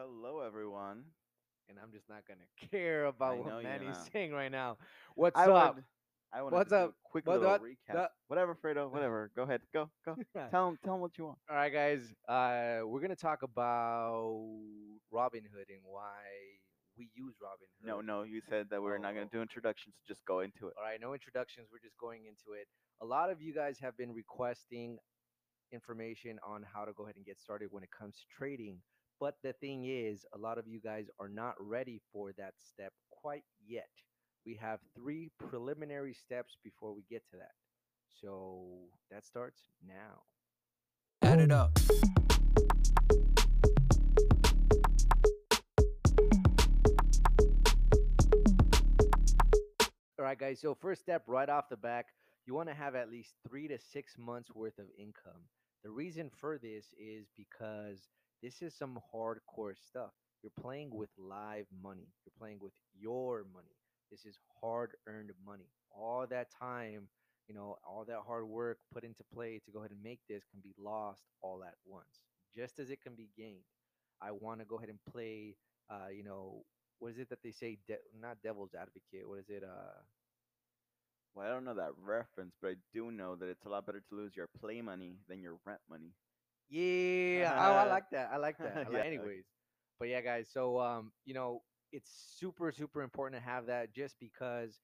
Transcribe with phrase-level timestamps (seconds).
[0.00, 1.02] Hello, everyone.
[1.68, 4.08] and I'm just not gonna care about I know what you're Manny's not.
[4.12, 4.78] saying right now.
[5.14, 5.74] What's I up?
[5.76, 5.84] would.
[6.32, 6.90] I wanted What's to do up?
[6.90, 7.92] a quick What- little what- recap.
[7.92, 8.90] the- Whatever, Fredo.
[8.94, 9.30] Whatever.
[9.36, 9.60] Go ahead.
[9.74, 9.90] Go.
[10.06, 10.16] Go.
[10.50, 10.78] tell him.
[10.82, 11.38] Tell him what you want.
[11.50, 12.14] All right, guys.
[12.26, 14.40] Uh, we're gonna talk about
[15.10, 16.22] Robin Hood and why
[16.96, 17.86] we use Robinhood.
[17.86, 18.22] No, no.
[18.22, 19.16] You said that we were not Oh.
[19.16, 19.96] going to do introductions.
[20.08, 20.74] Just go into it.
[20.78, 21.68] All right, no introductions.
[21.72, 22.66] We're just going into it.
[23.02, 24.98] A lot of you guys have been requesting
[25.72, 28.78] information on how to go ahead and get started when it comes to trading.
[29.20, 32.94] But the thing is, a lot of you guys are not ready for that step
[33.10, 33.90] quite yet.
[34.46, 37.52] We have three preliminary steps before we get to that.
[38.22, 38.64] So
[39.10, 40.22] that starts now.
[41.20, 41.78] Add it up.
[50.18, 50.60] All right, guys.
[50.60, 52.06] So first step, right off the back,
[52.46, 55.42] you want to have at least three to six months worth of income.
[55.84, 58.08] The reason for this is because
[58.42, 60.12] this is some hardcore stuff.
[60.42, 62.08] You're playing with live money.
[62.24, 63.76] You're playing with your money.
[64.10, 65.70] This is hard-earned money.
[65.90, 67.08] All that time,
[67.48, 70.44] you know, all that hard work put into play to go ahead and make this
[70.50, 72.22] can be lost all at once,
[72.54, 73.64] just as it can be gained.
[74.20, 75.56] I want to go ahead and play,
[75.90, 76.64] uh, you know,
[76.98, 77.78] what is it that they say?
[77.86, 79.28] De- not devil's advocate.
[79.28, 79.62] What is it?
[79.64, 80.00] Uh,
[81.34, 84.00] Well, I don't know that reference, but I do know that it's a lot better
[84.00, 86.12] to lose your play money than your rent money.
[86.70, 88.30] Yeah, oh, I like that.
[88.32, 88.82] I like that.
[88.86, 89.44] I like, Yeah, anyways,
[89.98, 90.48] but yeah, guys.
[90.52, 91.62] So um, you know,
[91.92, 94.80] it's super super important to have that just because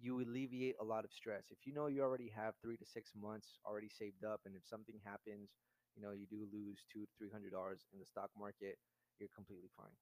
[0.00, 1.46] you alleviate a lot of stress.
[1.50, 4.64] If you know you already have three to six months already saved up, and if
[4.66, 5.50] something happens,
[5.96, 8.78] you know, you do lose two to three hundred dollars in the stock market,
[9.18, 9.96] you're completely fine.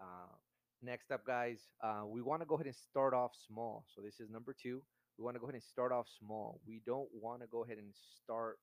[0.00, 0.34] Uh,
[0.82, 3.84] next up, guys, uh, we want to go ahead and start off small.
[3.94, 4.82] So this is number two.
[5.18, 6.60] We want to go ahead and start off small.
[6.66, 8.58] We don't want to go ahead and start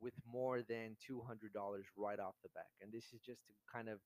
[0.00, 2.72] with more than $200 right off the back.
[2.82, 3.98] And this is just to kind of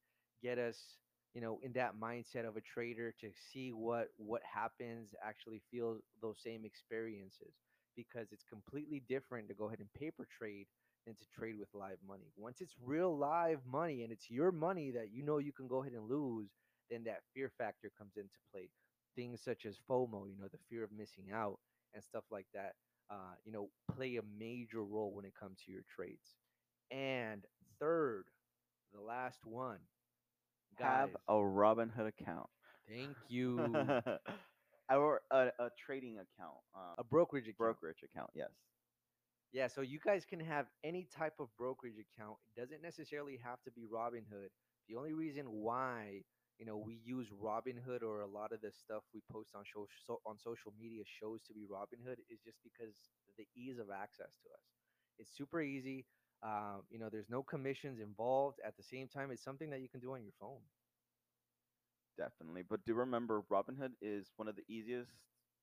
[0.42, 0.98] get us,
[1.34, 5.98] you know, in that mindset of a trader to see what what happens, actually feel
[6.20, 7.54] those same experiences
[7.96, 10.66] because it's completely different to go ahead and paper trade
[11.06, 12.30] than to trade with live money.
[12.36, 15.82] Once it's real live money and it's your money that you know you can go
[15.82, 16.50] ahead and lose,
[16.90, 18.68] then that fear factor comes into play.
[19.16, 21.58] Things such as FOMO, you know, the fear of missing out
[21.94, 22.74] and stuff like that
[23.12, 26.36] uh, you know, play a major role when it comes to your trades.
[26.90, 27.44] And
[27.78, 28.24] third,
[28.94, 29.78] the last one,
[30.78, 31.10] guys.
[31.10, 32.48] Have a Robinhood account.
[32.88, 33.60] thank you.
[34.90, 36.58] or a, a trading account.
[36.74, 37.58] Uh, a brokerage account.
[37.58, 38.30] brokerage account.
[38.34, 38.50] Yes.
[39.52, 42.38] Yeah, so you guys can have any type of brokerage account.
[42.56, 44.48] It doesn't necessarily have to be Robinhood.
[44.88, 46.22] The only reason why
[46.58, 49.86] you know we use Robinhood or a lot of the stuff we post on show,
[50.06, 52.94] so, on social media shows to be Robinhood is just because
[53.38, 54.66] the ease of access to us.
[55.18, 56.06] It's super easy.
[56.42, 58.58] Um, you know, there's no commissions involved.
[58.66, 60.60] At the same time, it's something that you can do on your phone.
[62.18, 62.62] Definitely.
[62.68, 65.10] But do remember, Robinhood is one of the easiest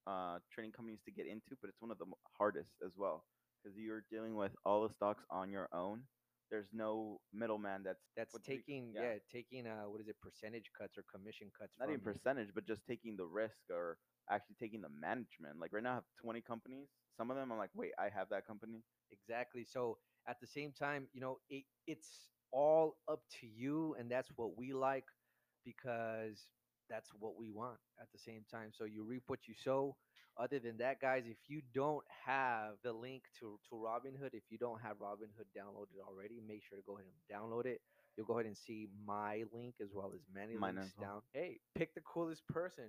[0.08, 2.06] uh, trading companies to get into, but it's one of the
[2.38, 3.26] hardest as well
[3.64, 6.04] because you're dealing with all the stocks on your own.
[6.50, 9.18] There's no middleman that's That's what do we- taking yeah.
[9.32, 12.86] taking uh what is it percentage cuts or commission cuts not even percentage, but just
[12.86, 13.98] taking the risk or
[14.30, 15.59] actually taking the management.
[15.59, 16.88] Like right now, I have 20 companies.
[17.18, 18.84] Some of them, I'm like, wait, I have that company.
[19.12, 19.64] Exactly.
[19.66, 24.30] So at the same time, you know, it, it's all up to you, and that's
[24.36, 25.06] what we like
[25.66, 26.48] because
[26.90, 28.72] that's what we want at the same time.
[28.78, 29.96] So you reap what you sow.
[30.38, 34.58] Other than that, guys, if you don't have the link to to Robinhood, if you
[34.58, 37.82] don't have Robinhood downloaded already, make sure to go ahead and download it.
[38.16, 41.08] You'll go ahead and see my link as well as many Mine links well.
[41.08, 41.22] down.
[41.34, 42.86] Hey, pick the coolest person.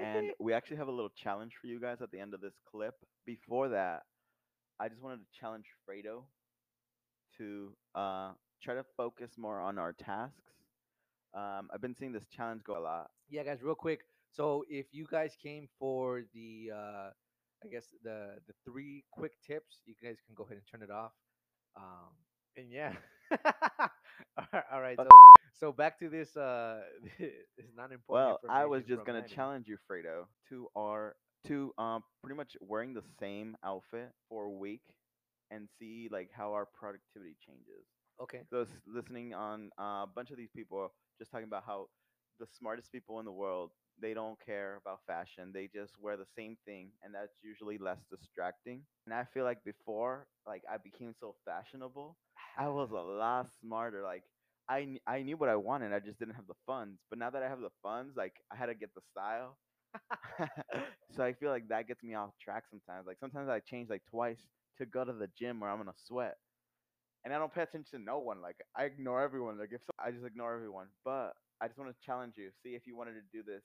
[0.00, 2.54] And we actually have a little challenge for you guys at the end of this
[2.70, 2.94] clip.
[3.26, 4.02] Before that,
[4.78, 6.24] I just wanted to challenge Fredo
[7.38, 8.32] to uh,
[8.62, 10.52] try to focus more on our tasks.
[11.34, 13.10] Um, I've been seeing this challenge go a lot.
[13.28, 14.00] yeah guys real quick
[14.32, 17.10] so if you guys came for the uh
[17.64, 20.90] i guess the the three quick tips you guys can go ahead and turn it
[20.90, 21.12] off
[21.76, 22.12] um
[22.56, 22.92] and yeah
[24.72, 25.06] all right, so,
[25.58, 26.80] so back to this uh
[27.18, 29.32] it's not important Well, I was just gonna Manny.
[29.34, 31.14] challenge you, Fredo, to our
[31.46, 34.82] to um pretty much wearing the same outfit for a week
[35.50, 37.86] and see like how our productivity changes.
[38.20, 41.64] Okay So I was listening on uh, a bunch of these people just talking about
[41.66, 41.86] how
[42.38, 43.70] the smartest people in the world
[44.00, 45.50] they don't care about fashion.
[45.52, 48.80] They just wear the same thing, and that's usually less distracting.
[49.04, 52.16] And I feel like before, like I became so fashionable,
[52.56, 54.02] I was a lot smarter.
[54.02, 54.22] Like
[54.70, 56.98] I I knew what I wanted, I just didn't have the funds.
[57.10, 59.58] But now that I have the funds, like I had to get the style.
[61.16, 63.06] so I feel like that gets me off track sometimes.
[63.06, 64.40] Like sometimes I change like twice
[64.78, 66.36] to go to the gym where I'm gonna sweat.
[67.24, 68.40] And I don't pay attention to no one.
[68.42, 69.58] Like I ignore everyone.
[69.58, 70.88] Like if so, I just ignore everyone.
[71.04, 72.50] But I just want to challenge you.
[72.62, 73.64] See if you wanted to do this.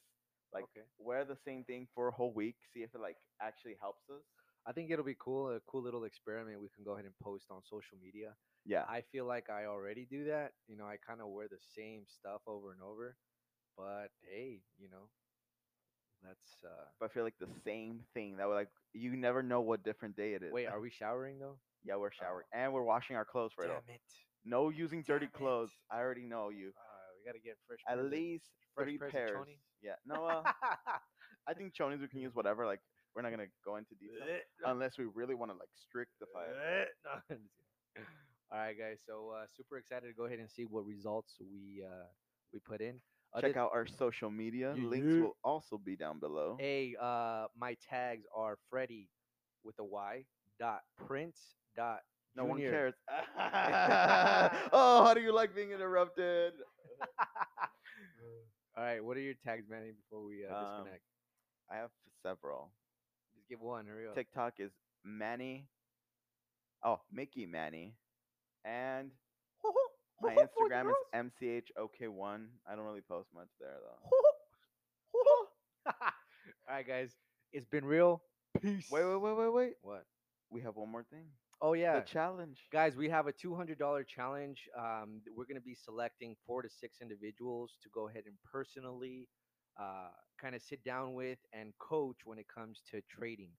[0.54, 0.86] Like Okay.
[0.98, 2.56] wear the same thing for a whole week.
[2.74, 4.24] See if it like actually helps us.
[4.68, 7.46] I think it'll be cool, a cool little experiment we can go ahead and post
[7.52, 8.34] on social media.
[8.66, 8.86] Yeah.
[8.88, 10.54] I feel like I already do that.
[10.68, 13.18] You know, I kind of wear the same stuff over and over.
[13.78, 15.10] But hey, you know,
[16.24, 18.38] that's uh But I feel like the same thing.
[18.38, 20.54] That would like you never know what different day it is.
[20.54, 21.60] Wait, are we showering though?
[21.86, 24.02] Yeah, we're showering and we're washing our clothes right Damn it.
[24.46, 25.34] No using dirty it.
[25.34, 25.72] clothes.
[25.92, 26.70] I already know you.
[26.70, 28.46] Uh, we got to get fresh At least
[28.76, 29.32] fresh three pairs of pairs.
[29.32, 29.60] chonies?
[29.82, 29.96] Yeah.
[30.06, 30.26] No.
[30.26, 30.44] Uh,
[31.48, 32.66] I think chonies we can use whatever.
[32.66, 32.80] Like
[33.16, 34.26] we're not gonna go into detail
[34.66, 36.90] unless we really want to like strictify it.
[37.06, 37.54] No, I'm just
[37.96, 38.08] kidding.
[38.52, 38.98] All right, guys.
[39.08, 42.06] So uh, super excited to go ahead and see what results we uh,
[42.54, 43.00] we put in.
[43.34, 44.74] Other Check out our social media.
[44.78, 46.56] Yeah, Links will also be down below.
[46.60, 49.10] Hey, uh, my tags are Freddy
[49.64, 50.26] with a Y
[50.60, 51.38] dot Prince
[51.76, 52.00] dot.
[52.36, 52.94] No one cares.
[54.72, 56.54] oh, how do you like being interrupted?
[58.78, 59.92] All right, what are your tags, Manny?
[59.92, 61.04] Before we uh, Um, disconnect,
[61.72, 61.92] I have
[62.22, 62.72] several.
[63.36, 63.86] just give one.
[63.86, 64.16] Hurry up.
[64.16, 64.72] TikTok is
[65.06, 65.68] Manny.
[66.84, 67.96] Oh, Mickey Manny.
[68.66, 69.12] And
[70.22, 72.46] my Instagram is mchok1.
[72.68, 74.10] I don't really post much there though.
[76.68, 77.12] All right, guys.
[77.54, 78.22] It's been real.
[78.62, 78.88] Peace.
[78.92, 79.74] Wait, wait, wait, wait, wait.
[79.82, 80.06] What?
[80.50, 81.26] We have one more thing.
[81.62, 82.00] Oh yeah.
[82.00, 82.60] The challenge.
[82.72, 84.68] Guys, we have a $200 challenge.
[84.78, 89.30] Um, we're going to be selecting four to six individuals to go ahead and personally
[89.80, 90.10] uh,
[90.40, 93.52] kind of sit down with and coach when it comes to trading.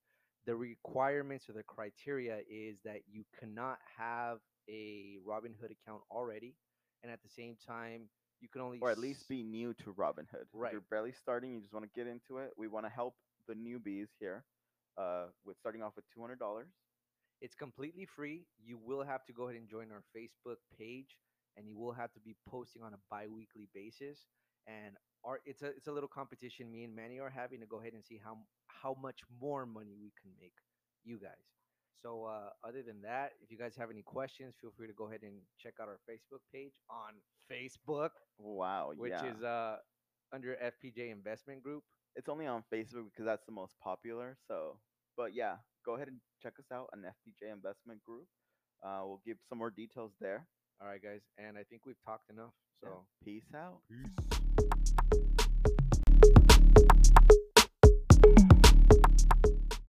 [0.46, 4.38] The requirements or the criteria is that you cannot have
[4.69, 6.54] a Robinhood account already.
[7.02, 8.08] And at the same time,
[8.40, 10.43] you can only Or at least be new to Robinhood.
[10.43, 10.72] If Right.
[10.72, 11.52] You're barely starting.
[11.52, 12.52] You just want to get into it.
[12.56, 13.14] We want to help
[13.48, 14.44] the newbies here
[14.98, 16.66] uh, with starting off with $200.
[17.40, 18.46] It's completely free.
[18.64, 21.18] You will have to go ahead and join our Facebook page,
[21.56, 24.26] and you will have to be posting on a bi-weekly basis.
[24.66, 26.70] And our it's a it's a little competition.
[26.70, 29.94] Me and Manny are having to go ahead and see how how much more money
[30.00, 30.54] we can make
[31.04, 31.44] you guys.
[32.02, 35.08] So uh, other than that, if you guys have any questions, feel free to go
[35.08, 37.14] ahead and check out our Facebook page on
[37.50, 38.92] Facebook, Wow.
[38.96, 39.32] which yeah.
[39.32, 39.76] is uh
[40.32, 41.84] under FPJ Investment Group.
[42.16, 44.36] it's only on Facebook because that's the most popular.
[44.48, 44.78] So,
[45.16, 45.56] but yeah,
[45.86, 48.26] go ahead and check us out on FPJ Investment Group.
[48.84, 50.44] Uh, we'll give some more details there.
[50.82, 52.52] All right, guys, and I think we've talked enough.
[52.82, 52.88] So.
[52.90, 53.24] Yeah.
[53.24, 53.78] Peace out.
[53.88, 54.35] Peace.